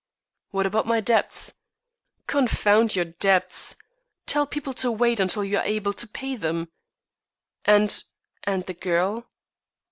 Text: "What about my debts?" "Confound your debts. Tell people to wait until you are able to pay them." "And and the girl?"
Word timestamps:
"What 0.49 0.65
about 0.65 0.87
my 0.87 0.99
debts?" 0.99 1.53
"Confound 2.25 2.95
your 2.95 3.05
debts. 3.05 3.75
Tell 4.25 4.47
people 4.47 4.73
to 4.73 4.91
wait 4.91 5.19
until 5.19 5.45
you 5.45 5.59
are 5.59 5.63
able 5.63 5.93
to 5.93 6.07
pay 6.07 6.35
them." 6.35 6.69
"And 7.65 8.03
and 8.43 8.65
the 8.65 8.73
girl?" 8.73 9.27